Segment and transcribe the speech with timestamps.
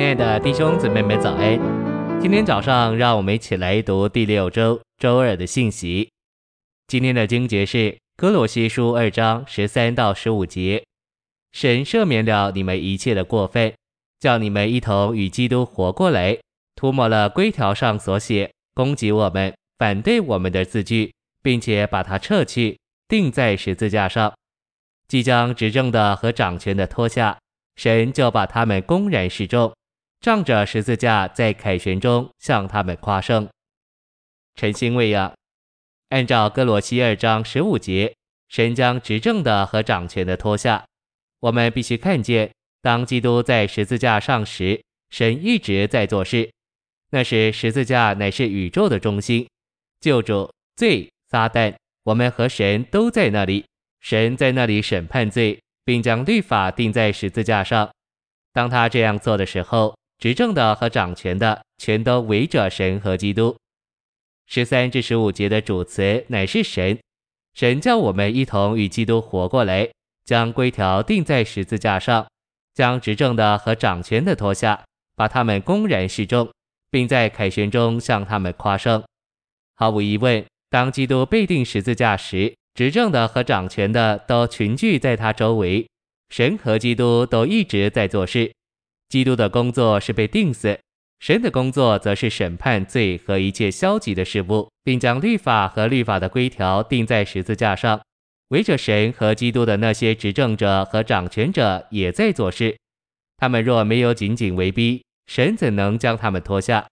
[0.00, 1.60] 亲爱的弟兄姊妹们，早安！
[2.22, 6.08] 今天早上，让我们一起来读第六周周二的信息。
[6.86, 10.82] 今天的经节是歌罗西书二章十三到十五节：
[11.52, 13.74] 神赦免了你们一切的过犯，
[14.18, 16.38] 叫你们一同与基督活过来，
[16.76, 21.12] 涂抹了规条上所写攻击我们、反对我们的字句，
[21.42, 24.32] 并且把它撤去，钉在十字架上，
[25.06, 27.36] 即将执政的和掌权的脱下。
[27.76, 29.72] 神就把他们公然示众，
[30.20, 33.48] 仗着十字架在凯旋中向他们夸胜。
[34.54, 35.32] 晨星喂养，
[36.10, 38.14] 按照歌罗西二章十五节，
[38.48, 40.84] 神将执政的和掌权的脱下。
[41.40, 42.50] 我们必须看见，
[42.82, 46.50] 当基督在十字架上时，神一直在做事。
[47.10, 49.48] 那时十字架乃是宇宙的中心，
[50.00, 51.74] 救主、罪、撒旦，
[52.04, 53.64] 我们和神都在那里。
[54.00, 55.60] 神在那里审判罪。
[55.82, 57.90] 并将律法钉在十字架上。
[58.52, 63.56] 当他这样做的时候，执政的和掌权的全都围着神和基督。
[64.46, 66.98] 十三至十五节的主词乃是神，
[67.54, 69.88] 神叫我们一同与基督活过来，
[70.26, 72.26] 将规条钉在十字架上，
[72.74, 74.84] 将执政的和掌权的脱下，
[75.16, 76.50] 把他们公然示众，
[76.90, 79.02] 并在凯旋中向他们夸胜。
[79.76, 85.88] 毫无疑问，当基督被钉十字架时，执政的和掌权的都群聚在他周围，
[86.28, 88.52] 神和基督都一直在做事。
[89.10, 90.78] 基督的工作是被钉死，
[91.18, 98.00] 神的工作则是审判罪和一切消极的事物，并将律法和律法的规条钉在十字架上。
[98.50, 102.76] 围着神和基督的那些执政者和掌权者也在做事。
[103.36, 106.86] 他们若没有紧紧围逼，神怎能将他们脱下？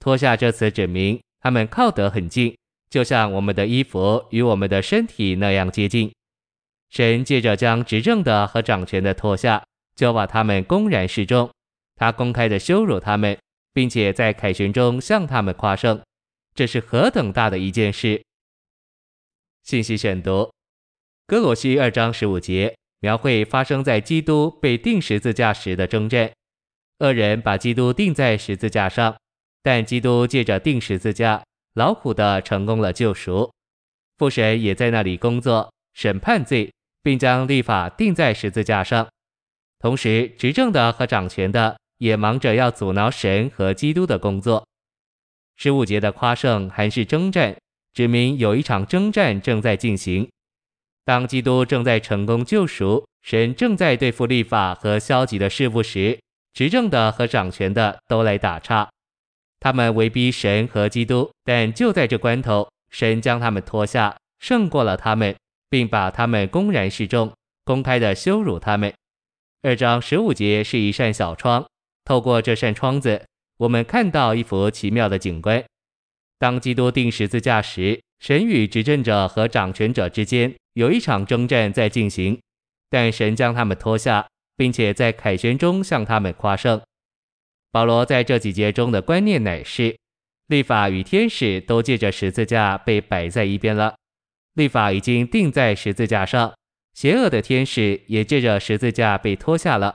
[0.00, 2.56] 脱下这词指明他们靠得很近。
[2.88, 6.10] 就像我们的衣服与我们的身体那样接近，
[6.90, 11.50] 神借着将执政的和掌权的脱下，就把他们公然示众，
[11.96, 13.38] 他公开的羞辱他们，
[13.72, 16.02] 并且在凯旋中向他们夸胜，
[16.54, 18.22] 这是何等大的一件事！
[19.62, 20.52] 信息选读：
[21.26, 26.32] 歌罗西二章十五节描绘发生在基督被钉十字架时的征战，
[26.98, 29.16] 恶人把基督钉在十字架上，
[29.62, 31.42] 但基督借着钉十字架。
[31.74, 33.52] 劳苦的成功了救赎，
[34.16, 36.72] 父神也在那里工作，审判罪，
[37.02, 39.08] 并将立法钉在十字架上。
[39.78, 44.66] 同时，执政的和掌权的也忙着要阻挠神和基督的工作。
[45.56, 47.56] 十五节的夸胜还是征战，
[47.92, 50.28] 指明有一场征战正在进行。
[51.04, 56.18] 当基督正在成功救赎，神正在对付立法和消极的事物时，
[56.52, 58.88] 执政的和掌权的都来打岔。
[59.60, 65.34] 他们围逼神和基督，但就在这关头，神将他们脱下，胜过了他们，
[65.68, 67.32] 并把他们公然示众，
[67.64, 68.92] 公开的羞辱他们。
[69.66, 71.66] 二章十五节是一扇小窗，
[72.04, 73.24] 透过这扇窗子，
[73.56, 75.64] 我们看到一幅奇妙的景观。
[76.38, 82.38] 当基督钉十字架时，神与执政者和掌权者之间有一场征战在进行，
[82.90, 86.78] 但神将他们脱下，并且在凯旋中向他们夸胜。
[87.72, 89.96] 保罗在这几节中的观念乃是：
[90.48, 93.96] 律法与天使都借着十字架被摆在一边了，
[94.52, 96.52] 律法已经钉在十字架上，
[96.94, 99.94] 邪恶的天使也借着十字架被脱下了。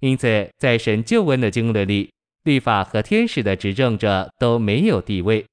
[0.00, 2.10] 因此，在神救恩的经纶里，
[2.44, 5.44] 律法和天使的执政者都没有地位。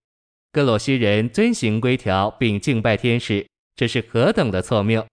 [0.52, 5.06] 格罗西人遵行规条并敬拜天使，这是何等的错谬！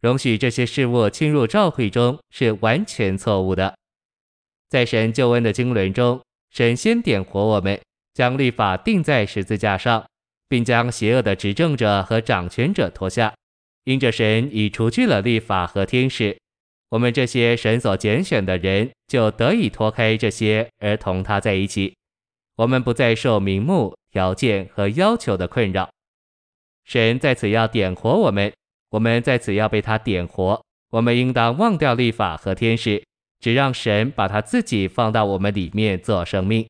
[0.00, 3.72] 容许这些事物侵入教会中是完全错误的。
[4.68, 6.20] 在神救恩的经纶中，
[6.50, 7.78] 神先点活我们，
[8.14, 10.04] 将律法钉在十字架上，
[10.48, 13.32] 并将邪恶的执政者和掌权者脱下。
[13.84, 16.38] 因着神已除去了律法和天使，
[16.90, 21.94] 我们这些神所拣选的人就得以脱开这些，而同他在一起。
[22.56, 25.90] 我们不再受名目、条件和要求的困扰。
[26.84, 28.52] 神在此要点活我们，
[28.90, 30.62] 我们在此要被他点活。
[30.90, 33.02] 我们应当忘掉律法和天使。
[33.42, 36.64] 只让神把他自己放到我们里面做生命。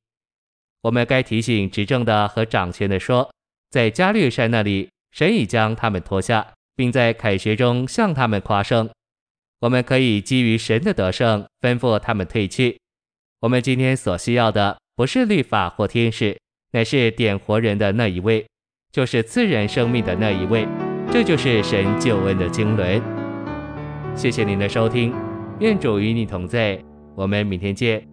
[0.81, 3.31] 我们该提醒执政的和掌权的说，
[3.69, 8.89] 在加略山那里，神已将他们脱下，并在凯旋中向他们夸胜。
[9.61, 12.79] 我们可以基于神的得胜，吩咐他们退去。
[13.41, 16.39] 我们今天所需要的不是律法或天使，
[16.73, 18.47] 乃是点活人的那一位，
[18.93, 20.67] 就是赐人生命的那一位。
[21.11, 23.03] 这就是神救恩的经纶。
[24.15, 25.15] 谢谢您的收听。
[25.61, 26.83] 愿主与你同在，
[27.15, 28.12] 我们明天见。